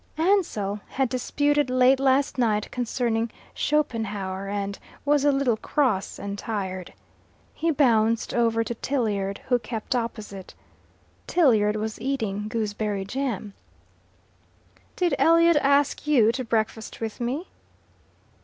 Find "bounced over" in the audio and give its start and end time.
7.69-8.63